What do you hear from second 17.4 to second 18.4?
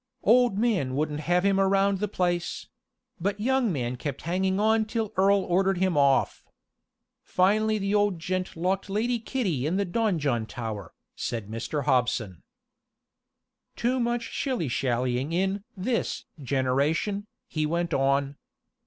he went on.